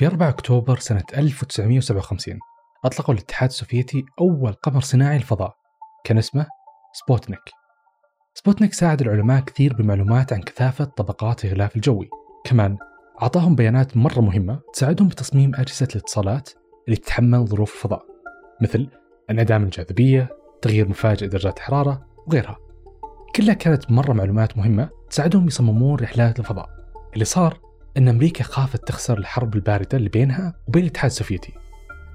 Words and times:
في 0.00 0.06
4 0.06 0.28
أكتوبر 0.28 0.78
سنة 0.78 1.02
1957 1.16 2.38
أطلقوا 2.84 3.14
الاتحاد 3.14 3.48
السوفيتي 3.48 4.04
أول 4.20 4.52
قمر 4.52 4.80
صناعي 4.80 5.16
للفضاء 5.16 5.54
كان 6.04 6.18
اسمه 6.18 6.46
سبوتنيك. 6.92 7.40
سبوتنيك 8.34 8.72
ساعد 8.72 9.00
العلماء 9.00 9.40
كثير 9.40 9.74
بمعلومات 9.74 10.32
عن 10.32 10.40
كثافة 10.40 10.84
طبقات 10.84 11.44
الغلاف 11.44 11.76
الجوي. 11.76 12.08
كمان 12.44 12.76
أعطاهم 13.22 13.54
بيانات 13.54 13.96
مرة 13.96 14.20
مهمة 14.20 14.60
تساعدهم 14.72 15.08
بتصميم 15.08 15.54
أجهزة 15.54 15.88
الاتصالات 15.90 16.50
اللي 16.86 16.96
تتحمل 16.96 17.46
ظروف 17.46 17.74
الفضاء 17.74 18.02
مثل 18.62 18.88
انعدام 19.30 19.62
الجاذبية 19.62 20.28
تغيير 20.62 20.88
مفاجئ 20.88 21.26
درجات 21.26 21.56
الحرارة 21.56 22.06
وغيرها. 22.26 22.56
كلها 23.36 23.54
كانت 23.54 23.90
مرة 23.90 24.12
معلومات 24.12 24.56
مهمة 24.56 24.90
تساعدهم 25.10 25.46
يصممون 25.46 26.00
رحلات 26.00 26.38
الفضاء 26.38 26.68
اللي 27.14 27.24
صار 27.24 27.69
أن 27.96 28.08
أمريكا 28.08 28.44
خافت 28.44 28.88
تخسر 28.88 29.18
الحرب 29.18 29.54
الباردة 29.54 29.98
اللي 29.98 30.08
بينها 30.08 30.54
وبين 30.68 30.82
الاتحاد 30.82 31.10
السوفيتي. 31.10 31.52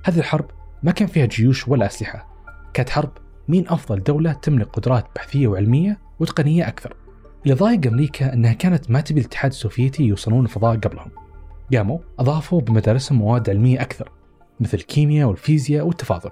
هذه 0.05 0.20
الحرب 0.20 0.45
ما 0.84 0.91
كان 0.91 1.08
فيها 1.08 1.26
جيوش 1.26 1.68
ولا 1.68 1.86
أسلحة. 1.86 2.27
كانت 2.73 2.90
حرب 2.90 3.12
مين 3.48 3.66
أفضل 3.70 4.04
دولة 4.04 4.34
تملك 4.34 4.68
قدرات 4.68 5.05
بحثية 5.16 5.48
وعلمية 5.48 5.99
وتقنية 6.20 6.68
أكثر. 6.68 6.96
اللي 7.44 7.55
ضايق 7.55 7.88
أمريكا 7.88 8.34
أنها 8.34 8.54
كانت 8.54 8.91
ما 8.91 9.02
تبي 9.02 9.20
الاتحاد 9.20 9.52
السوفيتي 9.52 10.04
يوصلون 10.04 10.46
الفضاء 10.46 10.77
قبلهم. 10.77 11.12
قاموا 11.73 11.99
أضافوا 12.20 12.62
بمدارسهم 12.62 13.18
مواد 13.18 13.49
علمية 13.49 13.82
أكثر 13.82 14.12
مثل 14.60 14.77
الكيمياء 14.77 15.27
والفيزياء 15.27 15.85
والتفاضل. 15.88 16.30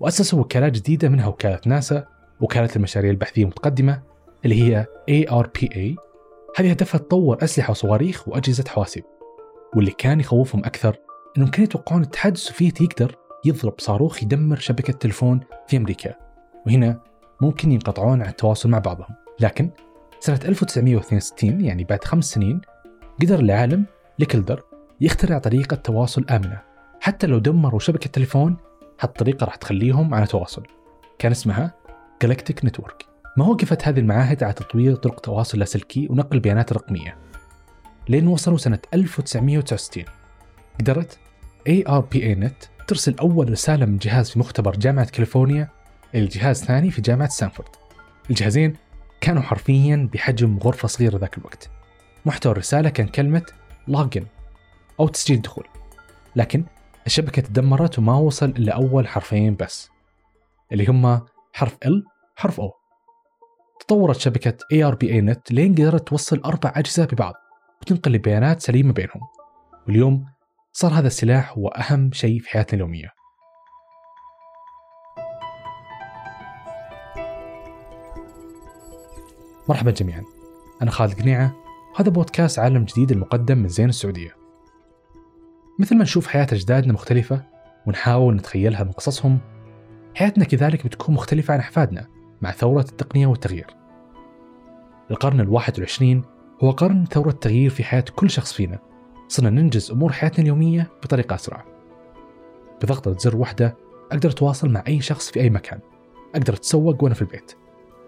وأسسوا 0.00 0.40
وكالات 0.40 0.72
جديدة 0.72 1.08
منها 1.08 1.26
وكالة 1.26 1.60
ناسا 1.66 2.06
وكالة 2.40 2.70
المشاريع 2.76 3.10
البحثية 3.10 3.42
المتقدمة 3.42 4.02
اللي 4.44 4.62
هي 4.62 4.86
ARPA 5.30 6.09
هذه 6.56 6.70
هدفها 6.70 6.98
تطور 6.98 7.44
أسلحة 7.44 7.70
وصواريخ 7.70 8.28
وأجهزة 8.28 8.64
حواسيب 8.68 9.04
واللي 9.76 9.90
كان 9.90 10.20
يخوفهم 10.20 10.64
أكثر 10.64 10.96
أنهم 11.36 11.50
كانوا 11.50 11.64
يتوقعون 11.64 12.02
الاتحاد 12.02 12.32
السوفيتي 12.32 12.84
يقدر 12.84 13.16
يضرب 13.44 13.74
صاروخ 13.78 14.22
يدمر 14.22 14.56
شبكة 14.56 14.92
تلفون 14.92 15.40
في 15.68 15.76
أمريكا. 15.76 16.14
وهنا 16.66 17.00
ممكن 17.40 17.72
ينقطعون 17.72 18.22
عن 18.22 18.28
التواصل 18.28 18.68
مع 18.68 18.78
بعضهم. 18.78 19.14
لكن 19.40 19.70
سنة 20.20 20.40
1962 20.44 21.60
يعني 21.60 21.84
بعد 21.84 22.04
خمس 22.04 22.24
سنين 22.24 22.60
قدر 23.22 23.40
العالم 23.40 23.86
ليكلدر 24.18 24.62
يخترع 25.00 25.38
طريقة 25.38 25.74
تواصل 25.74 26.24
آمنة. 26.30 26.60
حتى 27.00 27.26
لو 27.26 27.38
دمروا 27.38 27.80
شبكة 27.80 28.10
تليفون 28.10 28.56
هالطريقة 29.00 29.44
راح 29.44 29.54
تخليهم 29.54 30.14
على 30.14 30.26
تواصل. 30.26 30.62
كان 31.18 31.32
اسمها 31.32 31.74
Galactic 32.22 32.64
Network 32.64 33.09
ما 33.36 33.46
وقفت 33.46 33.88
هذه 33.88 33.98
المعاهد 33.98 34.42
على 34.42 34.52
تطوير 34.52 34.94
طرق 34.94 35.20
تواصل 35.20 35.58
لاسلكي 35.58 36.06
ونقل 36.10 36.36
البيانات 36.36 36.70
الرقمية؟ 36.70 37.18
لين 38.08 38.26
وصلوا 38.26 38.58
سنة 38.58 38.78
1969 38.94 40.04
قدرت 40.80 41.18
ARPANET 41.68 42.84
ترسل 42.86 43.14
أول 43.20 43.50
رسالة 43.50 43.86
من 43.86 43.98
جهاز 43.98 44.30
في 44.30 44.38
مختبر 44.38 44.76
جامعة 44.76 45.10
كاليفورنيا 45.10 45.68
إلى 46.14 46.26
جهاز 46.26 46.64
ثاني 46.64 46.90
في 46.90 47.00
جامعة 47.00 47.28
ستانفورد. 47.28 47.68
الجهازين 48.30 48.76
كانوا 49.20 49.42
حرفيا 49.42 50.08
بحجم 50.12 50.58
غرفة 50.58 50.88
صغيرة 50.88 51.18
ذاك 51.18 51.38
الوقت. 51.38 51.70
محتوى 52.26 52.52
الرسالة 52.52 52.90
كان 52.90 53.06
كلمة 53.06 53.42
login 53.90 54.24
أو 55.00 55.08
تسجيل 55.08 55.42
دخول. 55.42 55.66
لكن 56.36 56.64
الشبكة 57.06 57.42
تدمرت 57.42 57.98
وما 57.98 58.14
وصل 58.16 58.48
إلا 58.48 58.72
أول 58.72 59.08
حرفين 59.08 59.56
بس 59.56 59.90
اللي 60.72 60.86
هما 60.86 61.26
حرف 61.52 61.74
L 61.74 62.02
حرف 62.36 62.60
O. 62.60 62.79
تطورت 63.80 64.16
شبكة 64.16 64.56
ARPA 64.74 65.34
Net 65.34 65.40
لين 65.50 65.74
قدرت 65.74 66.08
توصل 66.08 66.40
أربع 66.44 66.72
أجهزة 66.76 67.04
ببعض 67.04 67.34
وتنقل 67.82 68.14
البيانات 68.14 68.60
سليمة 68.60 68.92
بينهم. 68.92 69.20
واليوم 69.86 70.24
صار 70.72 70.92
هذا 70.92 71.06
السلاح 71.06 71.52
هو 71.58 71.68
أهم 71.68 72.12
شيء 72.12 72.40
في 72.40 72.50
حياتنا 72.50 72.74
اليومية. 72.74 73.08
مرحبا 79.68 79.90
جميعا. 79.90 80.24
أنا 80.82 80.90
خالد 80.90 81.20
قنيعة 81.20 81.56
وهذا 81.94 82.10
بودكاست 82.10 82.58
عالم 82.58 82.84
جديد 82.84 83.10
المقدم 83.12 83.58
من 83.58 83.68
زين 83.68 83.88
السعودية. 83.88 84.36
مثل 85.78 85.96
ما 85.96 86.02
نشوف 86.02 86.26
حياة 86.26 86.46
أجدادنا 86.52 86.92
مختلفة 86.92 87.44
ونحاول 87.86 88.36
نتخيلها 88.36 88.84
من 88.84 88.92
قصصهم 88.92 89.38
حياتنا 90.14 90.44
كذلك 90.44 90.86
بتكون 90.86 91.14
مختلفة 91.14 91.54
عن 91.54 91.60
أحفادنا. 91.60 92.19
مع 92.40 92.50
ثورة 92.50 92.80
التقنية 92.80 93.26
والتغيير. 93.26 93.66
القرن 95.10 95.40
الواحد 95.40 95.74
والعشرين 95.74 96.22
هو 96.64 96.70
قرن 96.70 97.04
ثورة 97.04 97.28
التغيير 97.28 97.70
في 97.70 97.84
حياة 97.84 98.04
كل 98.16 98.30
شخص 98.30 98.52
فينا. 98.52 98.78
صرنا 99.28 99.50
ننجز 99.50 99.90
أمور 99.90 100.12
حياتنا 100.12 100.42
اليومية 100.42 100.90
بطريقة 101.02 101.34
أسرع. 101.34 101.64
بضغطة 102.82 103.18
زر 103.18 103.36
واحدة 103.36 103.76
أقدر 104.12 104.30
أتواصل 104.30 104.70
مع 104.70 104.84
أي 104.88 105.00
شخص 105.00 105.30
في 105.30 105.40
أي 105.40 105.50
مكان. 105.50 105.80
أقدر 106.34 106.54
أتسوق 106.54 107.04
وأنا 107.04 107.14
في 107.14 107.22
البيت. 107.22 107.52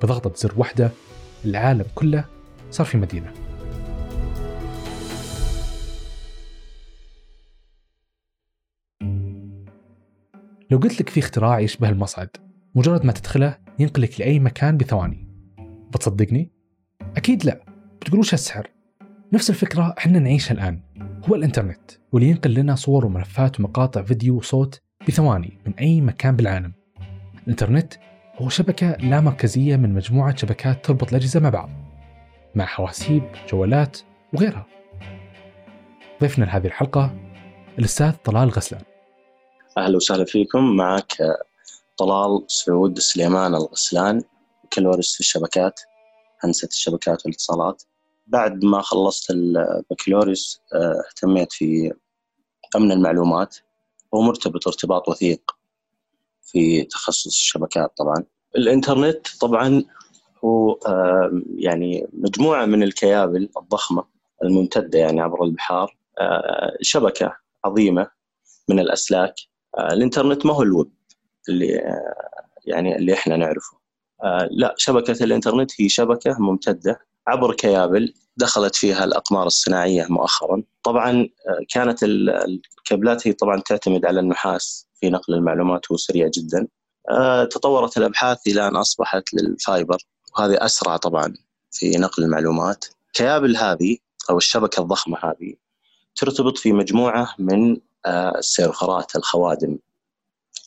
بضغطة 0.03 0.33
زر 0.37 0.53
واحدة 0.57 0.91
العالم 1.45 1.85
كله 1.95 2.25
صار 2.71 2.87
في 2.87 2.99
مدينة. 2.99 3.33
لو 10.71 10.79
قلت 10.79 11.01
لك 11.01 11.09
في 11.09 11.21
اختراع 11.21 11.61
يشبه 11.61 11.89
المصعد 11.89 12.29
مجرد 12.75 13.07
ما 13.07 13.13
تدخله 13.13 13.62
ينقلك 13.79 14.21
لأي 14.21 14.39
مكان 14.39 14.77
بثواني. 14.77 15.29
بتصدقني؟ 15.95 16.51
أكيد 17.17 17.45
لا. 17.45 17.61
بتقول 18.01 18.21
وش 18.21 18.35
السحر؟ 18.35 18.71
نفس 19.33 19.51
الفكرة 19.51 19.95
إحنا 19.99 20.19
نعيشها 20.19 20.55
الآن. 20.55 20.81
هو 21.29 21.35
الإنترنت 21.35 21.91
واللي 22.13 22.29
ينقل 22.29 22.55
لنا 22.55 22.75
صور 22.75 23.07
وملفات 23.07 23.61
ومقاطع 23.61 24.03
فيديو 24.03 24.37
وصوت 24.37 24.81
بثواني 25.09 25.59
من 25.67 25.75
أي 25.75 26.01
مكان 26.01 26.37
بالعالم. 26.37 26.73
الإنترنت 27.43 27.95
هو 28.37 28.49
شبكة 28.49 28.91
لا 28.91 29.21
مركزية 29.21 29.77
من 29.77 29.95
مجموعة 29.95 30.37
شبكات 30.37 30.85
تربط 30.85 31.09
الأجهزة 31.09 31.41
مع 31.41 31.49
بعض 31.49 31.71
مع 32.55 32.65
حواسيب 32.65 33.23
جوالات 33.53 33.99
وغيرها. 34.33 34.67
ضيفنا 36.21 36.45
لهذه 36.45 36.67
الحلقة 36.67 37.15
الأستاذ 37.79 38.13
طلال 38.13 38.49
غسلان. 38.49 38.83
أهلا 39.79 39.97
وسهلا 39.97 40.25
فيكم. 40.25 40.77
معك 40.77 41.13
طلال 41.97 42.45
سعود 42.49 42.99
سليمان 42.99 43.55
الغسلان 43.55 44.23
بكالوريوس 44.65 45.15
في 45.15 45.21
الشبكات 45.21 45.81
هندسة 46.45 46.69
الشبكات 46.69 47.27
والاتصالات. 47.27 47.83
بعد 48.27 48.65
ما 48.65 48.83
خلصت 48.83 49.31
البكالوريوس 49.31 50.61
آه، 50.75 51.03
اهتميت 51.09 51.53
في 51.53 51.93
أمن 52.77 52.93
المعلومات. 52.93 53.57
ومرتبط 54.13 54.67
ارتباط 54.67 55.09
وثيق 55.09 55.57
في 56.43 56.83
تخصص 56.83 57.27
الشبكات 57.27 57.93
طبعا. 57.97 58.25
الإنترنت 58.57 59.27
طبعا 59.41 59.85
هو 60.45 60.79
يعني 61.57 62.07
مجموعة 62.13 62.67
من 62.67 62.83
الكيابل 62.83 63.49
الضخمة 63.57 64.05
الممتدة 64.45 64.99
يعني 64.99 65.21
عبر 65.21 65.45
البحار. 65.45 65.97
آه، 66.19 66.77
شبكة 66.81 67.37
عظيمة 67.65 68.11
من 68.69 68.81
الأسلاك. 68.81 69.35
آه، 69.79 69.93
الإنترنت 69.93 70.47
ما 70.47 70.53
هو 70.55 70.63
الويب. 70.63 70.91
اللي 71.49 71.83
يعني 72.65 72.97
اللي 72.97 73.15
إحنا 73.15 73.37
نعرفه. 73.37 73.83
آه، 74.25 74.49
لا 74.51 74.75
شبكة 74.79 75.25
الإنترنت 75.25 75.71
هي 75.81 75.89
شبكة 75.89 76.37
ممتدة 76.39 77.01
عبر 77.27 77.55
كيابل 77.55 78.15
دخلت 78.37 78.77
فيها 78.77 79.05
الأقمار 79.05 79.47
الصناعية 79.47 80.07
مؤخرا. 80.09 80.63
طبعا 80.83 81.29
آه، 81.49 81.65
كانت 81.69 82.03
الكابلات 82.03 83.27
هي 83.27 83.33
طبعا 83.33 83.61
تعتمد 83.61 84.07
على 84.07 84.21
النحاس 84.21 84.87
في 85.01 85.11
نقل 85.11 85.35
المعلومات 85.35 85.93
هو 85.93 85.97
سريع 85.97 86.29
جدا. 86.35 86.69
آه، 87.11 87.45
تطورت 87.45 87.97
الأبحاث 87.99 88.39
إلى 88.47 88.69
أن 88.69 88.77
أصبحت 88.77 89.23
لل 89.35 89.53
fiber 89.53 89.99
وهذه 90.39 90.65
أسرع 90.65 90.97
طبعا 90.97 91.35
في 91.71 91.91
نقل 91.91 92.25
المعلومات. 92.25 92.85
كيابل 93.13 93.57
هذه 93.57 93.97
أو 94.31 94.37
الشبكة 94.39 94.81
الضخمة 94.81 95.19
هذه 95.23 95.55
ترتبط 96.17 96.59
في 96.59 96.73
مجموعة 96.73 97.35
من 97.39 97.77
السيرفرات 98.07 99.17
الخوادم. 99.17 99.79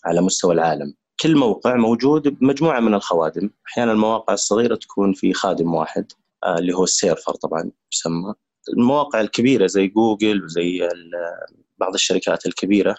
على 0.06 0.22
مستوى 0.22 0.54
العالم. 0.54 0.94
كل 1.20 1.36
موقع 1.36 1.76
موجود 1.76 2.28
بمجموعة 2.28 2.80
من 2.80 2.94
الخوادم. 2.94 3.50
أحيانا 3.68 3.92
المواقع 3.92 4.34
الصغيرة 4.34 4.76
تكون 4.76 5.14
في 5.14 5.34
خادم 5.34 5.74
واحد 5.74 6.12
آه، 6.44 6.58
اللي 6.58 6.74
هو 6.74 6.84
ال 6.84 6.91
server 6.91 7.34
طبعا 7.34 7.72
يسمى. 7.94 8.34
المواقع 8.78 9.22
الكبيرة 9.22 9.68
زي 9.68 9.88
جوجل 9.88 10.44
وزي 10.44 10.90
بعض 11.78 11.94
الشركات 11.94 12.46
الكبيرة 12.46 12.96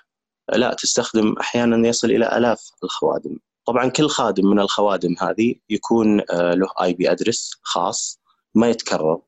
آه، 0.53 0.56
لا 0.56 0.75
تستخدم 0.75 1.35
أحيانا 1.41 1.88
يصل 1.88 2.11
إلى 2.11 2.38
آلاف 2.38 2.70
الخوادم. 2.85 3.38
طبعا 3.67 3.88
كل 3.88 4.09
خادم 4.09 4.47
من 4.47 4.61
الخوادم 4.61 5.14
هذه 5.20 5.55
يكون 5.70 6.20
آه، 6.31 6.55
له 6.55 6.69
IP 6.82 7.11
address 7.11 7.50
خاص 7.62 8.20
ما 8.55 8.69
يتكرر 8.69 9.20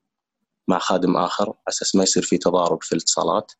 مع 0.69 0.79
خادم 0.79 1.17
آخر 1.17 1.45
على 1.45 1.57
أساس 1.69 1.97
ما 1.97 2.03
يصير 2.03 2.23
في 2.23 2.39
تضارب 2.39 2.83
في 2.83 2.93
الاتصالات. 2.93 3.53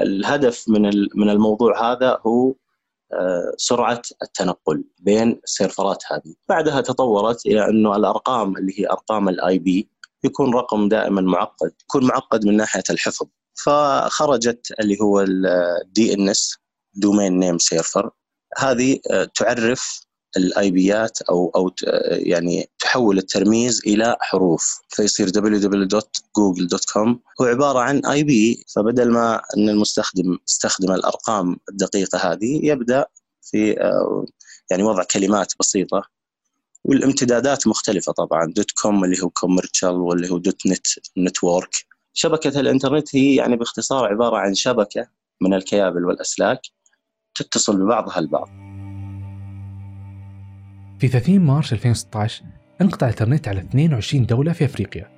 الهدف 0.00 0.64
من 0.68 0.82
من 1.14 1.30
الموضوع 1.30 1.92
هذا 1.92 2.18
هو 2.26 2.54
سرعة 3.56 4.02
التنقل 4.22 4.84
بين 4.98 5.40
السيرفرات 5.44 6.02
هذه. 6.12 6.34
بعدها 6.48 6.80
تطورت 6.80 7.46
إلى 7.46 7.68
أنه 7.68 7.96
الأرقام 7.96 8.56
اللي 8.56 8.80
هي 8.80 8.86
أرقام 8.86 9.28
ال 9.28 9.58
IP 9.58 9.88
يكون 10.24 10.54
رقم 10.54 10.88
دائما 10.88 11.20
معقد 11.20 11.72
يكون 11.82 12.04
معقد 12.04 12.46
من 12.46 12.56
ناحية 12.56 12.82
الحفظ. 12.90 13.26
فخرجت 13.64 14.74
اللي 14.80 14.96
هو 15.00 15.20
ال 15.20 16.14
DNS 16.14 16.56
domain 16.94 17.38
name 17.38 17.58
server 17.58 18.10
هذه 18.58 19.00
تعرف 19.34 20.07
ال 20.36 20.70
IP 20.70 21.05
ات 21.05 21.22
أو 21.22 21.52
أو 21.56 21.70
يعني 22.10 22.70
تحول 22.78 23.18
الترميز 23.18 23.82
إلى 23.86 24.16
حروف. 24.20 24.80
فيصير 24.88 25.28
www.google.com 25.28 27.08
هو 27.40 27.46
عبارة 27.46 27.78
عن 27.78 28.06
IP 28.06 28.64
فبدل 28.76 29.10
ما 29.10 29.40
إن 29.56 29.68
المستخدم 29.68 30.38
يستخدم 30.48 30.92
الأرقام 30.92 31.56
الدقيقة 31.70 32.18
هذه 32.18 32.60
يبدأ 32.62 33.06
في 33.42 33.72
يعني 34.70 34.82
وضع 34.82 35.02
كلمات 35.04 35.52
بسيطة. 35.60 36.02
والامتدادات 36.84 37.66
مختلفة 37.66 38.12
طبعا 38.12 38.52
dot 38.56 38.70
com 38.70 39.04
اللي 39.04 39.22
هو 39.22 39.30
commercial 39.30 39.90
واللي 39.90 40.30
هو. 40.30 40.38
dot 40.38 40.66
net 40.66 40.86
network 41.18 41.86
شبكة 42.14 42.60
الإنترنت 42.60 43.16
هي 43.16 43.34
يعني 43.34 43.56
باختصار 43.56 44.04
عبارة 44.04 44.36
عن 44.36 44.54
شبكة 44.54 45.08
من 45.40 45.54
الكيابل 45.54 46.04
والأسلاك 46.04 46.60
تتصل 47.34 47.76
ببعضها 47.76 48.18
البعض. 48.18 48.67
في 50.98 51.08
30 51.08 51.40
مارس 51.40 51.72
2016 51.72 52.44
انقطع 52.80 53.06
الانترنت 53.06 53.48
على 53.48 53.60
22 53.60 54.26
دولة 54.26 54.52
في 54.52 54.64
أفريقيا. 54.64 55.10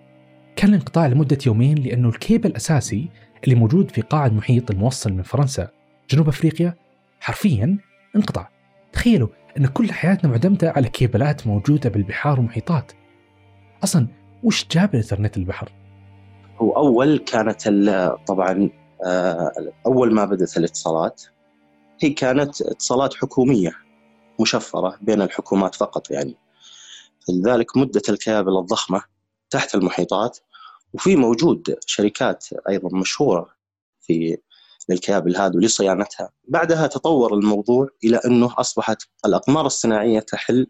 كان 0.57 0.69
الانقطاع 0.69 1.07
لمدة 1.07 1.39
يومين 1.47 1.79
لأنه 1.79 2.09
الكيبل 2.09 2.51
الأساسي 2.51 3.09
اللي 3.45 3.55
موجود 3.55 3.91
في 3.91 4.01
قاع 4.01 4.27
المحيط 4.27 4.71
الموصل 4.71 5.13
من 5.13 5.23
فرنسا 5.23 5.69
جنوب 6.11 6.29
أفريقيا 6.29 6.75
حرفيا 7.21 7.79
انقطع. 8.17 8.49
تخيلوا 8.93 9.29
أن 9.59 9.67
كل 9.67 9.93
حياتنا 9.93 10.31
معتمدة 10.31 10.71
على 10.71 10.89
كيبلات 10.89 11.47
موجودة 11.47 11.91
بالبحار 11.91 12.41
والمحيطات. 12.41 12.93
أصلا 13.85 14.07
وش 14.43 14.67
جاب 14.71 14.95
الانترنت 14.95 15.37
البحر؟ 15.37 15.73
هو 16.59 16.73
أول 16.73 17.19
كانت 17.19 17.69
طبعا 18.27 18.71
آه، 19.07 19.53
أول 19.87 20.15
ما 20.15 20.25
بدأت 20.25 20.57
الاتصالات 20.57 21.23
هي 22.03 22.11
كانت 22.11 22.63
اتصالات 22.63 23.15
حكومية 23.15 23.73
مشفرة 24.41 24.99
بين 25.01 25.23
الحكومات 25.23 25.75
فقط 25.75 26.11
يعني. 26.11 26.37
فلذلك 27.29 27.77
مدة 27.77 28.03
الكيابل 28.09 28.59
الضخمة 28.59 29.03
تحت 29.51 29.75
المحيطات 29.75 30.39
وفي 30.93 31.17
موجود 31.17 31.77
شركات 31.87 32.47
أيضا 32.69 32.99
مشهورة 32.99 33.49
في 34.01 34.39
للكيابل 34.89 35.37
هذا 35.37 35.57
ولصيانتها 35.57 36.31
بعدها 36.49 36.87
تطور 36.87 37.35
الموضوع 37.35 37.89
إلى 38.05 38.21
أنه 38.27 38.55
أصبحت 38.59 39.03
الأقمار 39.27 39.67
الصناعية 39.67 40.21
تحل 40.21 40.67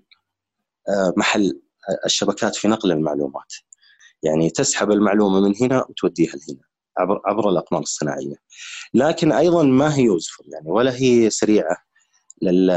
آه، 0.89 1.15
محل 1.17 1.61
الشبكات 2.05 2.57
في 2.57 2.69
نقل 2.69 2.93
المعلومات. 2.93 3.55
يعني 4.23 4.51
تسحب 4.51 4.91
المعلومة 4.91 5.41
من 5.41 5.55
هنا 5.61 5.85
وتوديها 5.89 6.33
لهنا 6.33 6.63
عبر 6.99 7.21
عبر 7.27 7.49
الأقمار 7.49 7.83
الصناعية. 7.83 8.37
لكن 8.95 9.33
أيضا 9.33 9.63
ما 9.63 9.95
هي 9.95 10.03
يوزفل 10.03 10.45
يعني 10.53 10.71
ولا 10.71 10.95
هي 10.95 11.31
سريعة. 11.31 11.77
لل 12.43 12.71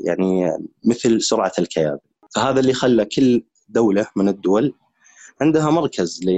يعني 0.00 0.52
مثل 0.84 1.22
سرعة 1.22 1.52
الكيابل 1.58 2.00
فهذا 2.34 2.60
اللي 2.60 2.72
خلى 2.72 3.04
كل 3.04 3.44
دولة 3.68 4.06
من 4.16 4.28
الدول 4.28 4.74
عندها 5.40 5.70
مركز 5.70 6.20
ل 6.24 6.30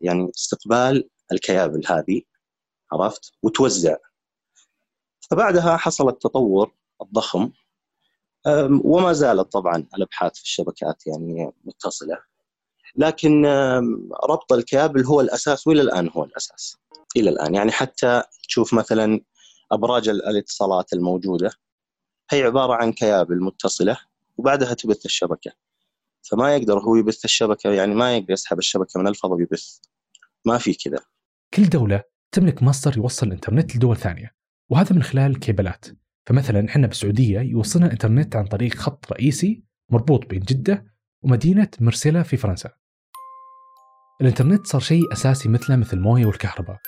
يعني 0.00 0.30
استقبال 0.36 1.08
الكيابل 1.32 1.82
هذه 1.86 2.22
عرفت؟ 2.92 3.32
وتوزع. 3.42 3.96
فبعدها 5.30 5.76
حصل 5.76 6.08
التطور 6.08 6.74
الضخم 7.02 7.50
وما 8.84 9.12
زالت 9.12 9.52
طبعا 9.52 9.86
الأبحاث 9.94 10.36
في 10.36 10.42
الشبكات 10.42 11.06
يعني 11.06 11.52
متصلة. 11.64 12.18
لكن 12.96 13.46
ربط 14.24 14.52
الكابل 14.52 15.04
هو 15.04 15.20
الأساس 15.20 15.66
وإلى 15.66 15.82
الآن 15.82 16.10
هو 16.16 16.24
الأساس. 16.24 16.76
إلى 17.16 17.30
الآن 17.30 17.54
يعني 17.54 17.72
حتى 17.72 18.22
تشوف 18.48 18.74
مثلا 18.74 19.20
أبراج 19.72 20.08
الاتصالات 20.08 20.92
الموجودة. 20.92 21.50
هي 22.30 22.42
عبارة 22.42 22.74
عن 22.74 22.92
كيابل 22.92 23.42
متصله 23.42 23.98
وبعدها 24.36 24.74
تبث 24.74 25.04
الشبكة. 25.04 25.52
فما 26.30 26.56
يقدر 26.56 26.78
هو 26.78 26.96
يبث 26.96 27.24
الشبكة 27.24 27.70
يعني 27.70 27.94
ما 27.94 28.16
يقدر 28.16 28.32
يسحب 28.32 28.58
الشبكة 28.58 29.00
من 29.00 29.08
الفضاء 29.08 29.36
ويبث. 29.36 29.78
ما 30.44 30.58
في 30.58 30.74
كذا. 30.74 30.98
كل 31.54 31.68
دولة 31.68 32.02
تملك 32.32 32.62
مصدر 32.62 32.96
يوصل 32.96 33.26
الإنترنت 33.26 33.76
لدول 33.76 33.96
ثانية 33.96 34.34
وهذا 34.70 34.92
من 34.92 35.02
خلال 35.02 35.30
الكيبلات 35.30 35.86
فمثلا 36.26 36.68
إحنا 36.68 36.86
بالسعوديه 36.86 37.40
يوصلنا 37.40 37.86
الإنترنت 37.86 38.36
عن 38.36 38.46
طريق 38.46 38.74
خط 38.74 39.12
رئيسي 39.12 39.62
مربوط 39.90 40.26
بين 40.26 40.40
جدة 40.40 40.86
ومدينة 41.22 41.68
مرسيلا 41.80 42.22
في 42.22 42.36
فرنسا. 42.36 42.70
الإنترنت 44.20 44.66
صار 44.66 44.80
شيء 44.80 45.12
أساسي 45.12 45.48
مثله 45.48 45.76
مثل 45.76 45.96
المويه 45.96 46.26
والكهرباء. 46.26 46.78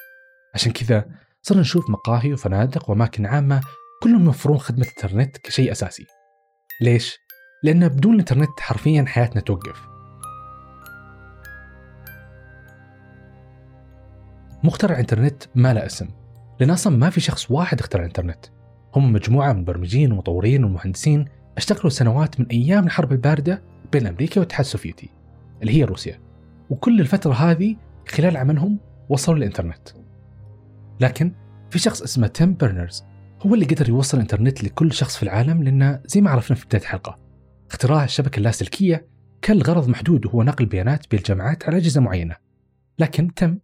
عشان 0.54 0.72
كذا 0.72 1.10
صرنا 1.42 1.60
نشوف 1.60 1.90
مقاهي 1.90 2.32
وفنادق 2.32 2.90
وأماكن 2.90 3.26
عامة 3.26 3.60
كلهم 4.02 4.24
يوفرون 4.24 4.58
خدمة 4.58 4.84
الإنترنت 4.84 5.36
كشيء 5.36 5.72
أساسي. 5.72 6.06
ليش؟ 6.80 7.18
لأن 7.62 7.88
بدون 7.88 8.14
الإنترنت 8.14 8.60
حرفيا 8.60 9.04
حياتنا 9.04 9.40
توقف. 9.40 9.88
مخترع 14.64 14.94
الإنترنت 14.94 15.42
ما 15.54 15.74
له 15.74 15.86
اسم 15.86 16.08
لأن 16.60 16.70
أصلا 16.70 16.96
ما 16.96 17.10
في 17.10 17.20
شخص 17.20 17.50
واحد 17.50 17.80
اخترع 17.80 18.02
الإنترنت. 18.02 18.46
هم 18.96 19.12
مجموعة 19.12 19.52
من 19.52 19.56
المبرمجين 19.56 20.12
ومطورين 20.12 20.64
ومهندسين 20.64 21.24
اشتغلوا 21.56 21.90
سنوات 21.90 22.40
من 22.40 22.46
أيام 22.46 22.86
الحرب 22.86 23.12
الباردة 23.12 23.62
بين 23.92 24.06
أمريكا 24.06 24.40
والاتحاد 24.40 24.64
السوفيتي 24.64 25.10
اللي 25.62 25.72
هي 25.72 25.84
روسيا. 25.84 26.20
وكل 26.70 27.00
الفترة 27.00 27.32
هذه 27.32 27.76
خلال 28.08 28.36
عملهم 28.36 28.78
وصلوا 29.08 29.38
للإنترنت 29.38 29.88
لكن 31.00 31.32
في 31.70 31.78
شخص 31.78 32.02
اسمه 32.02 32.26
تيم 32.26 32.54
بيرنرز 32.54 33.04
هو 33.46 33.54
اللي 33.54 33.64
قدر 33.66 33.88
يوصل 33.88 34.16
الإنترنت 34.16 34.64
لكل 34.64 34.92
شخص 34.92 35.16
في 35.16 35.22
العالم 35.22 35.62
لأنه 35.62 36.00
زي 36.06 36.20
ما 36.20 36.30
عرفنا 36.30 36.56
في 36.56 36.66
بداية 36.66 36.82
الحلقة. 36.82 37.18
اختراع 37.70 38.04
الشبكة 38.04 38.38
اللاسلكية 38.38 39.08
كان 39.42 39.56
الغرض 39.56 39.88
محدود 39.88 40.26
وهو 40.26 40.42
نقل 40.42 40.66
بيانات 40.66 41.10
بين 41.10 41.18
الجامعات 41.18 41.64
على 41.64 41.76
أجهزة 41.76 42.00
معينة. 42.00 42.36
لكن 42.98 43.34
تيم 43.34 43.58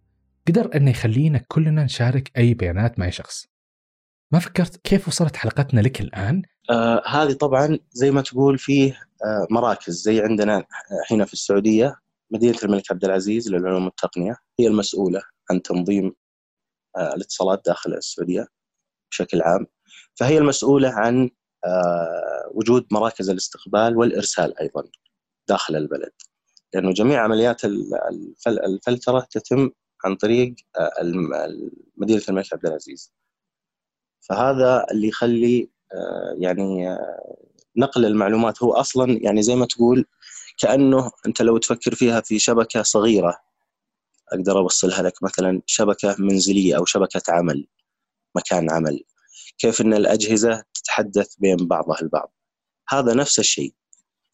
قدر 0.47 0.69
أنه 0.75 0.91
يخلينا 0.91 1.41
كلنا 1.47 1.83
نشارك 1.83 2.31
أي 2.37 2.53
بيانات 2.53 2.99
مع 2.99 3.05
أي 3.05 3.11
شخص. 3.11 3.47
ما 4.31 4.39
فكرت 4.39 4.77
كيف 4.77 5.07
وصلت 5.07 5.35
حلقتنا 5.35 5.81
لك 5.81 6.01
الآن؟ 6.01 6.41
آه 6.69 7.03
هذه 7.07 7.33
طبعا 7.33 7.79
زي 7.91 8.11
ما 8.11 8.21
تقول 8.21 8.57
فيه 8.57 8.91
آه 9.25 9.47
مراكز. 9.51 10.01
زي 10.01 10.21
عندنا 10.21 10.65
هنا 11.11 11.25
في 11.25 11.33
السعودية 11.33 11.95
مدينة 12.31 12.57
الملك 12.63 12.91
عبد 12.91 13.05
العزيز 13.05 13.49
للعلوم 13.49 13.85
والتقنية 13.85 14.35
هي 14.59 14.67
المسؤولة 14.67 15.21
عن 15.51 15.61
تنظيم 15.61 16.15
الاتصالات 16.97 17.61
داخل 17.65 17.93
السعودية 17.93 18.47
بشكل 19.11 19.41
عام. 19.41 19.67
فهي 20.15 20.37
المسؤولة 20.37 20.89
عن 20.89 21.29
آه، 21.65 22.51
وجود 22.51 22.87
مراكز 22.91 23.29
الاستقبال 23.29 23.97
والإرسال 23.97 24.59
أيضا 24.59 24.83
داخل 25.47 25.75
البلد. 25.75 26.11
لأنه 26.73 26.91
جميع 26.91 27.21
عمليات 27.23 27.61
الفلترة 28.47 29.27
تتم 29.31 29.69
عن 30.05 30.15
طريق 30.15 30.55
آه، 30.77 30.91
مدينة 31.97 32.21
الملك 32.29 32.53
عبد 32.53 32.65
العزيز. 32.65 33.13
فهذا 34.21 34.85
اللي 34.91 35.07
يخلي 35.07 35.69
يعني 36.37 36.97
نقل 37.77 38.05
المعلومات. 38.05 38.63
هو 38.63 38.73
أصلا 38.73 39.19
يعني 39.21 39.41
زي 39.41 39.55
ما 39.55 39.65
تقول 39.65 40.05
كأنه 40.57 41.11
أنت 41.25 41.41
لو 41.41 41.57
تفكر 41.57 41.95
فيها 41.95 42.21
في 42.21 42.39
شبكة 42.39 42.83
صغيرة 42.83 43.37
أقدر 44.33 44.57
اوصلها 44.59 45.01
لك 45.01 45.23
مثلا 45.23 45.61
شبكة 45.65 46.15
منزلية 46.19 46.77
أو 46.77 46.85
شبكة 46.85 47.21
عمل 47.29 47.67
مكان 48.35 48.71
عمل. 48.71 49.03
كيف 49.57 49.81
إن 49.81 49.93
الأجهزة 49.93 50.63
تتحدث 50.73 51.35
بين 51.35 51.57
بعضها 51.57 52.01
البعض؟ 52.01 52.33
هذا 52.89 53.13
نفس 53.13 53.39
الشيء 53.39 53.73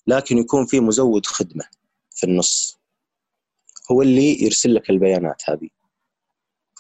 لكن 0.07 0.38
يكون 0.38 0.65
في 0.65 0.79
مزود 0.79 1.25
خدمة 1.25 1.65
في 2.10 2.24
النص. 2.24 2.79
هو 3.91 4.01
اللي 4.01 4.43
يرسل 4.43 4.75
لك 4.75 4.89
البيانات 4.89 5.41
هذه. 5.50 5.69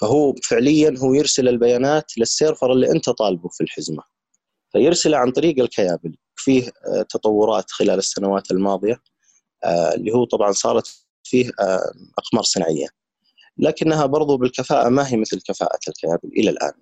فهو 0.01 0.35
فعليا 0.43 0.95
هو 0.97 1.13
يرسل 1.13 1.47
البيانات 1.47 2.17
للسيرفر 2.17 2.71
اللي 2.71 2.91
أنت 2.91 3.09
طالبه 3.09 3.49
في 3.49 3.61
الحزمة. 3.61 4.03
فيرسله 4.71 5.17
عن 5.17 5.31
طريق 5.31 5.59
الكيابل. 5.59 6.17
فيه 6.35 6.71
آه، 6.85 7.01
تطورات 7.01 7.71
خلال 7.71 7.99
السنوات 7.99 8.51
الماضية 8.51 9.01
آه، 9.63 9.93
اللي 9.93 10.11
هو 10.11 10.25
طبعا 10.25 10.51
صارت 10.51 11.05
فيه 11.23 11.51
آه، 11.59 11.93
أقمار 12.17 12.43
صناعية. 12.43 12.87
لكنها 13.61 14.05
برضو 14.05 14.37
بالكفاءة 14.37 14.89
ما 14.89 15.07
هي 15.07 15.17
مثل 15.17 15.41
كفاءة 15.41 15.79
الكيابل 15.87 16.29
إلى 16.37 16.49
الآن. 16.49 16.73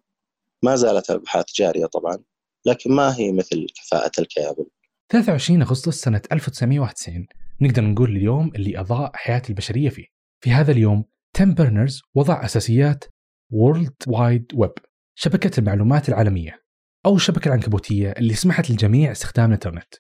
ما 0.64 0.76
زالت 0.76 1.10
الابحاث 1.10 1.46
جارية 1.56 1.86
طبعا 1.86 2.18
لكن 2.66 2.92
ما 2.92 3.18
هي 3.18 3.32
مثل 3.32 3.68
كفاءة 3.76 4.12
الكيابل 4.20 4.66
23 5.12 5.62
أغسطس 5.62 6.02
سنة 6.02 6.22
1991 6.32 7.28
نقدر 7.62 7.82
نقول 7.82 8.10
اليوم 8.10 8.52
اللي 8.56 8.80
أضاء 8.80 9.12
حياة 9.16 9.42
البشرية 9.50 9.90
فيه. 9.90 10.06
في 10.44 10.52
هذا 10.52 10.72
اليوم 10.72 11.06
تيم 11.34 11.54
بيرنرز 11.54 12.02
وضع 12.16 12.46
أساسيات 12.46 13.06
World 13.52 13.96
Wide 14.08 14.46
Web 14.56 14.74
شبكة 15.16 15.60
المعلومات 15.60 16.10
العالمية 16.10 16.64
أو 17.06 17.16
الشبكة 17.16 17.48
العنكبوتية 17.48 18.12
اللي 18.12 18.34
سمحت 18.34 18.70
للجميع 18.70 19.12
استخدام 19.12 19.46
الإنترنت. 19.46 19.94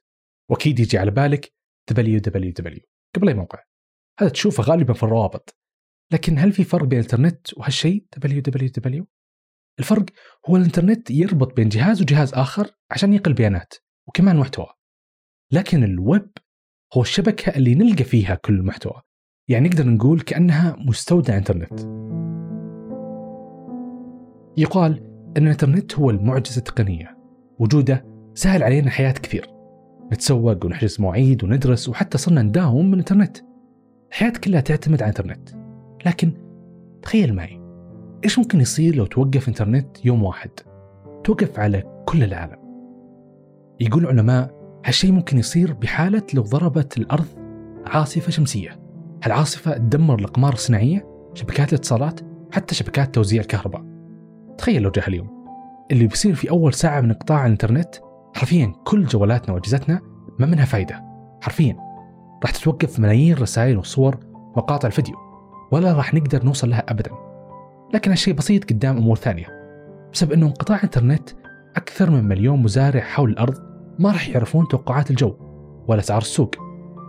وأكيد 0.49 0.79
يجي 0.79 0.97
على 0.97 1.11
بالك 1.11 1.53
www 1.91 2.79
قبل 3.15 3.27
أي 3.27 3.33
موقع. 3.33 3.63
هذا 4.19 4.29
تشوفه 4.29 4.63
غالبا 4.63 4.93
في 4.93 5.03
الروابط. 5.03 5.58
لكن 6.11 6.39
هل 6.39 6.51
في 6.51 6.63
فرق 6.63 6.83
بين 6.83 6.99
الإنترنت 6.99 7.57
وهالشيء؟ 7.57 8.05
Www؟ 8.25 9.03
الفرق 9.79 10.05
هو 10.49 10.57
الإنترنت 10.57 11.11
يربط 11.11 11.55
بين 11.55 11.69
جهاز 11.69 12.01
وجهاز 12.01 12.33
آخر 12.33 12.71
عشان 12.91 13.13
ينقل 13.13 13.33
بيانات 13.33 13.73
وكمان 14.07 14.37
محتوى. 14.37 14.67
لكن 15.51 15.83
الويب 15.83 16.31
هو 16.93 17.01
الشبكة 17.01 17.49
اللي 17.57 17.75
نلقى 17.75 18.03
فيها 18.03 18.35
كل 18.35 18.53
المحتوى 18.53 19.01
يعني 19.47 19.69
نقدر 19.69 19.87
نقول 19.87 20.21
كأنها 20.21 20.75
مستودع 20.79 21.37
إنترنت. 21.37 21.79
يقال 24.57 25.03
أن 25.37 25.43
الإنترنت 25.43 25.95
هو 25.95 26.09
المعجزة 26.09 26.57
التقنية. 26.57 27.17
وجوده 27.59 28.05
سهل 28.33 28.63
علينا 28.63 28.89
حياة 28.89 29.11
كثير. 29.11 29.47
نتسوق 30.13 30.65
ونحجز 30.65 31.01
مواعيد 31.01 31.43
وندرس 31.43 31.89
وحتى 31.89 32.17
صرنا 32.17 32.41
نداوم 32.41 32.85
من 32.85 32.93
الإنترنت. 32.93 33.37
الحياة 34.09 34.33
كلها 34.43 34.61
تعتمد 34.61 35.01
على 35.03 35.11
الإنترنت. 35.11 35.58
لكن 36.05 36.31
تخيل 37.01 37.33
معي 37.33 37.61
إيش 38.23 38.39
ممكن 38.39 38.61
يصير 38.61 38.95
لو 38.95 39.05
توقف 39.05 39.47
إنترنت 39.47 40.05
يوم 40.05 40.23
واحد؟ 40.23 40.49
توقف 41.23 41.59
على 41.59 42.03
كل 42.05 42.23
العالم. 42.23 42.57
يقول 43.79 44.03
العلماء 44.03 44.59
هالشيء 44.85 45.11
ممكن 45.11 45.37
يصير 45.37 45.73
بحالة 45.73 46.23
لو 46.33 46.41
ضربت 46.41 46.97
الأرض 46.97 47.25
عاصفة 47.85 48.31
شمسية. 48.31 48.79
هالعاصفة 49.23 49.77
تدمر 49.77 50.19
الأقمار 50.19 50.53
الصناعية 50.53 51.07
شبكات 51.33 51.73
الاتصالات 51.73 52.19
حتى 52.51 52.75
شبكات 52.75 53.15
توزيع 53.15 53.41
الكهرباء. 53.41 53.85
تخيل 54.57 54.81
لو 54.81 54.89
جاء 54.89 55.09
اليوم 55.09 55.45
اللي 55.91 56.07
بيصير 56.07 56.35
في 56.35 56.49
أول 56.49 56.73
ساعة 56.73 57.01
من 57.01 57.13
قطاع 57.13 57.45
الإنترنت 57.45 57.95
حرفيا 58.35 58.73
كل 58.83 59.05
جوالاتنا 59.05 59.53
وأجهزتنا 59.53 60.01
ما 60.39 60.45
منها 60.45 60.65
فايدة. 60.65 61.03
حرفيا. 61.41 61.77
راح 62.43 62.51
تتوقف 62.51 62.99
ملايين 62.99 63.33
الرسائل 63.33 63.77
والصور 63.77 64.19
ومقاطع 64.55 64.87
الفيديو. 64.87 65.28
ولا 65.71 65.93
راح 65.93 66.13
نقدر 66.13 66.45
نوصل 66.45 66.69
لها 66.69 66.83
أبدا. 66.87 67.11
لكن 67.93 68.11
هالشيء 68.11 68.33
بسيط 68.33 68.69
قدام 68.69 68.97
أمور 68.97 69.15
ثانية. 69.15 69.45
بسبب 70.13 70.31
أنه 70.31 70.45
انقطاع 70.45 70.77
الإنترنت 70.77 71.29
أكثر 71.75 72.09
من 72.09 72.23
مليون 72.23 72.63
مزارع 72.63 73.01
حول 73.01 73.29
الأرض 73.29 73.55
ما 73.99 74.11
راح 74.11 74.29
يعرفون 74.29 74.67
توقعات 74.67 75.11
الجو 75.11 75.35
ولا 75.87 75.99
أسعار 75.99 76.21
السوق. 76.21 76.55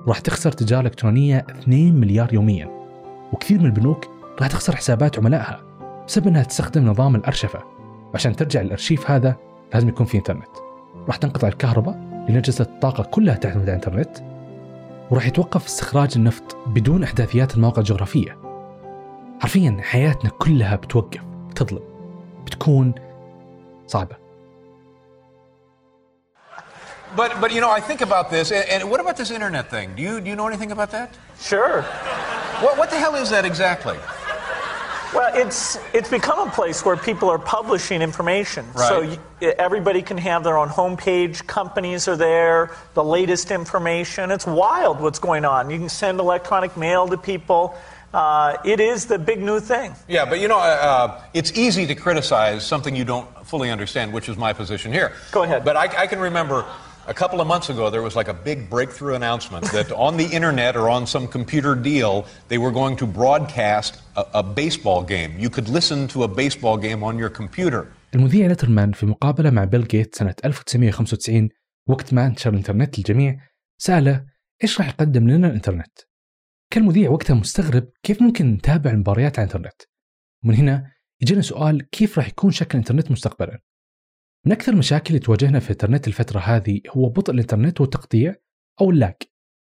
راح 0.09 0.19
تخسر 0.19 0.53
تجارة 0.53 0.87
إلكترونية 0.87 1.47
2 1.51 2.01
مليار 2.01 2.35
يوميا. 2.35 2.69
وكثير 3.33 3.59
من 3.59 3.67
البنوك 3.67 4.05
راح 4.41 4.49
تخسر 4.49 4.77
حسابات 4.77 5.19
عملائها 5.19 5.63
بسبب 6.07 6.27
أنها 6.27 6.43
تستخدم 6.43 6.87
نظام 6.87 7.17
الأرشفة. 7.17 7.59
وعشان 8.13 8.37
ترجع 8.37 8.61
الأرشيف 8.61 9.11
هذا 9.11 9.37
لازم 9.75 9.89
يكون 9.89 10.07
في 10.07 10.19
إنترنت. 10.19 10.57
راح 11.07 11.17
تنقطع 11.17 11.49
الكهرباء 11.49 11.95
لأن 12.29 12.37
أجهزة 12.37 12.65
الطاقة 12.65 13.05
كلها 13.05 13.35
تعتمد 13.35 13.63
على 13.63 13.79
الإنترنت. 13.79 14.19
وراح 15.11 15.27
يتوقف 15.27 15.67
استخراج 15.67 16.13
النفط 16.17 16.57
بدون 16.67 17.03
إحداثيات 17.03 17.57
المواقع 17.57 17.79
الجغرافية. 17.79 18.40
حرفيا 19.40 19.78
حياتنا 19.82 20.30
كلها 20.30 20.76
بتوقف 20.76 21.22
بتظلم 21.50 21.84
بتكون 22.46 22.94
صعبة 23.88 24.26
But, 27.16 27.40
but 27.40 27.54
you 27.54 27.62
know, 27.62 27.72
I 27.72 27.80
think 27.80 28.02
about 28.02 28.30
this, 28.30 28.52
and, 28.52 28.66
and, 28.70 28.92
what 28.92 29.00
about 29.00 29.16
this 29.16 29.32
internet 29.32 29.70
thing? 29.70 29.96
Do 29.96 30.02
you, 30.02 30.20
do 30.20 30.30
you 30.30 30.36
know 30.36 30.48
anything 30.48 30.74
about 30.74 30.92
that? 30.92 31.10
Sure. 31.40 31.82
What, 32.64 32.78
what 32.78 32.90
the 32.90 32.98
hell 32.98 33.16
is 33.16 33.30
that 33.30 33.46
exactly? 33.46 33.98
Well, 35.16 35.32
it's 35.34 35.80
it's 35.94 36.10
become 36.10 36.46
a 36.46 36.52
place 36.52 36.84
where 36.84 36.98
people 36.98 37.30
are 37.30 37.40
publishing 37.40 38.02
information. 38.02 38.66
Right. 38.74 38.90
So 38.90 39.02
you, 39.02 39.18
everybody 39.58 40.02
can 40.02 40.18
have 40.18 40.44
their 40.44 40.58
own 40.58 40.68
homepage. 40.68 41.48
Companies 41.48 42.10
are 42.10 42.18
there. 42.18 42.72
The 42.96 43.04
latest 43.04 43.50
information. 43.50 44.30
It's 44.30 44.46
wild 44.46 45.00
what's 45.00 45.20
going 45.20 45.46
on. 45.46 45.70
You 45.70 45.78
can 45.78 45.88
send 45.88 46.20
electronic 46.20 46.76
mail 46.76 47.08
to 47.08 47.16
people. 47.18 47.78
Uh, 48.14 48.56
it 48.64 48.80
is 48.80 49.06
the 49.06 49.20
big 49.20 49.42
new 49.42 49.60
thing. 49.60 49.94
Yeah, 50.08 50.24
but 50.24 50.40
you 50.40 50.48
know, 50.48 50.60
uh, 50.60 50.90
uh, 50.90 51.22
it's 51.34 51.52
easy 51.66 51.86
to 51.86 51.96
criticize 51.96 52.66
something 52.66 52.96
you 52.96 53.04
don't 53.04 53.28
fully 53.46 53.70
understand, 53.72 54.14
which 54.14 54.30
is 54.30 54.38
my 54.38 54.54
position 54.54 54.94
here. 54.94 55.12
Go 55.32 55.44
ahead. 55.44 55.66
But 55.66 55.76
I, 55.76 56.04
I 56.04 56.08
can 56.08 56.20
remember 56.20 56.66
a 57.08 57.14
couple 57.14 57.40
of 57.42 57.48
months 57.48 57.70
ago, 57.70 57.90
there 57.90 58.02
was 58.02 58.16
like 58.16 58.28
a 58.28 58.34
big 58.34 58.70
breakthrough 58.70 59.16
announcement 59.16 59.64
that 59.72 59.92
on 59.92 60.18
the 60.18 60.26
internet 60.26 60.76
or 60.76 60.90
on 60.90 61.06
some 61.06 61.28
computer 61.28 61.76
deal, 61.76 62.26
they 62.48 62.58
were 62.58 62.72
going 62.72 62.96
to 62.98 63.06
broadcast 63.06 64.02
a, 64.16 64.26
a 64.42 64.44
baseball 64.44 65.04
game. 65.04 65.32
You 65.38 65.50
could 65.50 65.70
listen 65.70 66.08
to 66.14 66.24
a 66.24 66.28
baseball 66.28 66.78
game 66.78 67.04
on 67.04 67.18
your 67.18 67.30
computer. 67.30 67.92
المذيع 68.16 68.48
لترمان 68.48 68.92
في 68.92 69.06
مقابلة 69.06 69.50
مع 69.50 69.64
بيل 69.64 69.88
جيت 69.88 70.16
سنة 70.16 70.36
1995 70.46 71.50
وقت 71.88 72.14
ما 72.14 72.26
انتشر 72.26 72.50
الانترنت 72.50 72.98
للجميع 72.98 73.40
سأله 73.78 74.26
ايش 74.64 74.80
راح 74.80 74.88
يقدم 74.88 75.30
لنا 75.30 75.48
الانترنت؟ 75.48 76.00
كان 76.71 76.83
المذيع 76.83 77.11
وقتها 77.11 77.35
مستغرب 77.35 77.91
كيف 78.03 78.23
ممكن 78.23 78.53
نتابع 78.53 78.91
المباريات 78.91 79.39
على 79.39 79.49
الإنترنت؟ 79.49 79.83
ومن 80.45 80.55
هنا 80.55 80.93
يجينا 81.23 81.43
سؤال 81.43 81.91
كيف 81.91 82.19
راح 82.19 82.29
يكون 82.29 82.51
شكل 82.51 82.71
الإنترنت 82.79 83.11
مستقبلا؟ 83.11 83.61
من 84.47 84.53
أكثر 84.53 84.73
المشاكل 84.73 85.07
اللي 85.09 85.19
تواجهنا 85.19 85.61
في 85.61 85.67
الإنترنت 85.67 86.09
الفترة 86.09 86.41
هذه 86.41 86.81
هو 86.91 87.09
بطء 87.09 87.33
الإنترنت 87.33 87.81
والتقطيع 87.81 88.35
أو 88.81 88.91
اللاج 88.91 89.15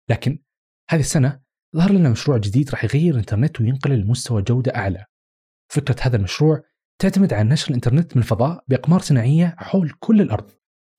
لكن 0.09 0.39
هذه 0.89 0.99
السنة 0.99 1.41
ظهر 1.75 1.91
لنا 1.91 2.09
مشروع 2.09 2.37
جديد 2.37 2.69
راح 2.69 2.83
يغير 2.83 3.13
الإنترنت 3.13 3.61
وينقله 3.61 3.95
لمستوى 3.95 4.41
جودة 4.41 4.75
أعلى 4.75 5.05
فكرة 5.71 5.95
هذا 6.01 6.17
المشروع 6.17 6.63
تعتمد 7.01 7.33
على 7.33 7.49
نشر 7.49 7.69
الإنترنت 7.69 8.15
من 8.15 8.21
الفضاء 8.21 8.63
بأقمار 8.67 8.99
صناعية 8.99 9.55
حول 9.57 9.91
كل 9.99 10.21
الأرض 10.21 10.51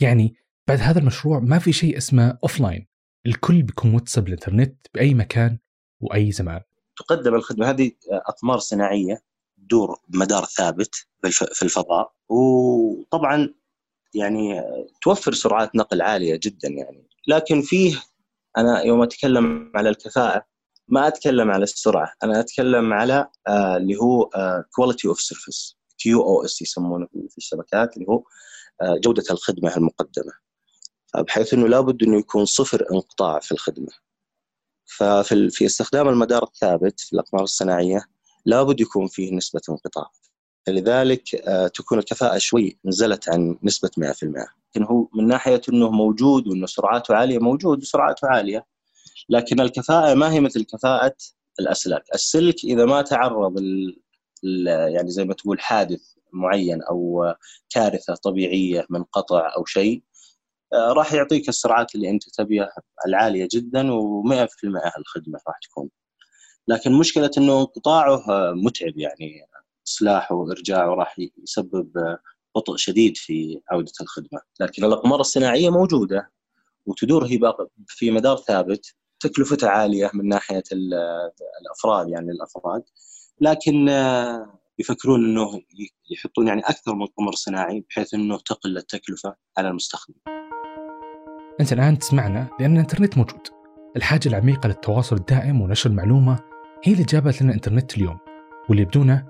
يعني 0.02 0.34
بعد 0.68 0.80
هذا 0.80 0.98
المشروع 0.98 1.38
ما 1.40 1.58
في 1.58 1.72
شيء 1.72 1.96
اسمه 1.96 2.38
offline 2.42 2.86
الكل 3.26 3.62
بيكون 3.62 3.92
متصل 3.92 4.20
بالإنترنت 4.20 4.86
بأي 4.94 5.14
مكان 5.14 5.58
وأي 6.00 6.32
زمان. 6.32 6.60
تقدم 6.96 7.34
الخدمة. 7.34 7.70
هذه 7.70 7.92
أقمار 8.10 8.58
صناعية 8.58 9.22
تدور 9.58 10.00
بمدار 10.08 10.44
ثابت 10.44 10.94
في 11.30 11.62
الفضاء. 11.62 12.12
وطبعا 12.28 13.54
يعني 14.14 14.62
توفر 15.02 15.32
سرعات 15.32 15.76
نقل 15.76 16.02
عالية 16.02 16.40
جدا 16.42 16.68
يعني. 16.68 17.08
لكن 17.26 17.62
فيه 17.62 18.02
أنا 18.58 18.82
يوم 18.82 19.02
أتكلم 19.02 19.72
على 19.74 19.88
الكفاءة 19.88 20.46
ما 20.88 21.08
أتكلم 21.08 21.50
على 21.50 21.62
السرعة. 21.62 22.12
أنا 22.22 22.40
أتكلم 22.40 22.92
على 22.92 23.28
آه 23.48 23.76
اللي 23.76 23.96
هو 23.96 24.30
quality 24.74 25.08
of 25.08 25.20
service 25.20 25.76
QoS 25.98 26.62
يسمونه 26.62 27.06
في 27.06 27.38
الشبكات 27.38 27.96
اللي 27.96 28.06
هو 28.08 28.22
آه 28.82 28.96
جودة 29.04 29.24
الخدمة 29.30 29.76
المقدمة. 29.76 30.32
بحيث 31.18 31.54
إنه 31.54 31.68
لابد 31.68 32.02
إنه 32.02 32.18
يكون 32.18 32.44
صفر 32.44 32.86
انقطاع 32.92 33.40
في 33.40 33.52
الخدمة. 33.52 34.05
ففي 34.86 35.50
في 35.50 35.66
استخدام 35.66 36.08
المدار 36.08 36.42
الثابت 36.42 37.00
في 37.00 37.12
الأقمار 37.12 37.42
الصناعية 37.42 38.04
لابد 38.46 38.80
يكون 38.80 39.06
فيه 39.06 39.34
نسبة 39.34 39.60
انقطاع. 39.68 40.10
فلذلك 40.66 41.34
آه، 41.34 41.66
تكون 41.66 41.98
الكفاءة 41.98 42.38
شوي 42.38 42.78
نزلت 42.84 43.28
عن 43.28 43.58
نسبة 43.62 43.90
100% 43.98 44.46
لكن 44.70 44.84
هو 44.84 45.08
من 45.14 45.26
ناحية 45.26 45.60
أنه 45.68 45.90
موجود 45.90 46.48
وأنه 46.48 46.66
سرعاته 46.66 47.14
عالية 47.14 47.38
موجود 47.38 47.78
وسرعاته 47.78 48.28
عالية 48.28 48.66
لكن 49.28 49.60
الكفاءة 49.60 50.14
ما 50.14 50.32
هي 50.32 50.40
مثل 50.40 50.64
كفاءة 50.64 51.16
الأسلاك. 51.60 52.04
السلك 52.14 52.64
إذا 52.64 52.84
ما 52.84 53.02
تعرض 53.02 53.58
ال 53.58 53.96
يعني 54.94 55.10
زي 55.10 55.24
ما 55.24 55.34
تقول 55.34 55.60
حادث 55.60 56.00
معين 56.32 56.82
أو 56.82 57.24
كارثة 57.70 58.14
طبيعية 58.14 58.86
من 58.90 59.04
قطع 59.04 59.52
أو 59.56 59.64
شيء 59.64 60.02
راح 60.74 61.12
يعطيك 61.12 61.48
السرعات 61.48 61.94
اللي 61.94 62.10
أنت 62.10 62.22
تبيها 62.28 62.68
العالية 63.06 63.48
جدا 63.52 63.82
و100% 63.82 64.98
الخدمة 64.98 65.38
راح 65.48 65.58
تكون. 65.62 65.88
لكن 66.68 66.92
مشكلة 66.92 67.30
أنه 67.38 67.60
انقطاعه 67.60 68.24
متعب 68.64 68.98
يعني. 68.98 69.46
اصلاحه 69.88 70.34
وإرجاعه 70.34 70.94
راح 70.94 71.16
يسبب 71.42 71.92
بطء 72.56 72.76
شديد 72.76 73.16
في 73.16 73.60
عودة 73.70 73.92
الخدمة، 74.00 74.40
لكن 74.60 74.84
الأقمار 74.84 75.20
الصناعية 75.20 75.70
موجودة 75.70 76.30
وتدور 76.86 77.24
هي 77.24 77.38
في 77.86 78.10
مدار 78.10 78.36
ثابت. 78.36 78.94
تكلفتها 79.20 79.68
عالية 79.68 80.10
من 80.14 80.28
ناحية 80.28 80.62
الأفراد 81.62 82.08
يعني 82.08 82.30
الأفراد. 82.30 82.82
لكن 83.40 83.88
يفكرون 84.78 85.24
إنه 85.24 85.60
يحطون 86.10 86.48
يعني 86.48 86.60
أكثر 86.60 86.94
من 86.94 87.06
قمر 87.06 87.32
صناعي 87.32 87.84
بحيث 87.90 88.14
إنه 88.14 88.38
تقل 88.38 88.76
التكلفة 88.76 89.34
على 89.58 89.68
المستخدم. 89.68 90.45
أنت 91.60 91.72
الآن 91.72 91.98
تسمعنا 91.98 92.46
لأن 92.60 92.72
الإنترنت 92.72 93.18
موجود. 93.18 93.40
الحاجة 93.96 94.28
العميقة 94.28 94.66
للتواصل 94.66 95.16
الدائم 95.16 95.60
ونشر 95.60 95.90
المعلومة 95.90 96.38
هي 96.84 96.92
اللي 96.92 97.04
جابت 97.04 97.42
لنا 97.42 97.50
الإنترنت 97.50 97.96
اليوم 97.96 98.18
واللي 98.68 98.84
بدونه 98.84 99.26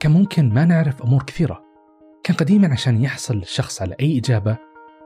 كان 0.00 0.12
ممكن 0.12 0.54
ما 0.54 0.64
نعرف 0.64 1.02
أمور 1.02 1.22
كثيرة 1.22 1.64
كان 2.24 2.36
قديما 2.36 2.72
عشان 2.72 3.04
يحصل 3.04 3.36
الشخص 3.36 3.82
على 3.82 3.96
أي 4.00 4.18
إجابة 4.18 4.56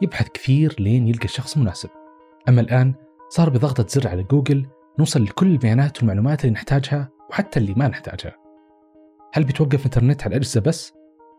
يبحث 0.02 0.28
كثير 0.28 0.76
لين 0.78 1.08
يلقى 1.08 1.24
الشخص 1.24 1.56
المناسب 1.56 1.88
أما 2.48 2.60
الآن 2.60 2.94
صار 3.28 3.50
بضغطة 3.50 3.86
زر 3.88 4.08
على 4.08 4.22
جوجل 4.22 4.66
نوصل 4.98 5.24
لكل 5.24 5.46
البيانات 5.46 5.98
والمعلومات 5.98 6.40
اللي 6.44 6.52
نحتاجها 6.52 7.08
وحتى 7.30 7.60
اللي 7.60 7.74
ما 7.74 7.88
نحتاجها 7.88 8.36
هل 9.34 9.44
بيتوقف 9.44 9.80
الانترنت 9.80 10.22
على 10.22 10.30
الأجهزة 10.30 10.60
بس؟ 10.60 10.92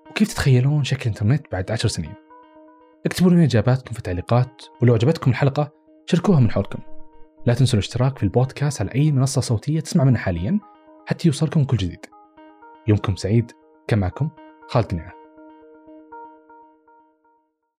وكيف 0.09 0.33
تتخيلون 0.33 0.83
شكل 0.83 1.01
الإنترنت 1.01 1.45
بعد 1.51 1.71
عشر 1.71 1.87
سنين؟ 1.87 2.13
اكتبوا 3.05 3.31
لنا 3.31 3.43
إجاباتكم 3.43 3.91
في 3.91 3.97
التعليقات 3.97 4.61
ولو 4.81 4.93
عجبتكم 4.93 5.31
الحلقة 5.31 5.71
شاركوها 6.05 6.39
من 6.39 6.51
حولكم. 6.51 6.79
لا 7.45 7.53
تنسوا 7.53 7.79
الاشتراك 7.79 8.17
في 8.17 8.23
البودكاست 8.23 8.81
على 8.81 8.95
أي 8.95 9.11
منصة 9.11 9.41
صوتية 9.41 9.79
تسمع 9.79 10.03
منها 10.03 10.21
حاليا 10.21 10.59
حتى 11.05 11.27
يوصلكم 11.27 11.63
كل 11.63 11.77
جديد. 11.77 12.05
يومكم 12.87 13.15
سعيد 13.15 13.51
كان 13.87 13.99
معكم 13.99 14.29
خالد 14.67 14.85
قناعه 14.85 15.14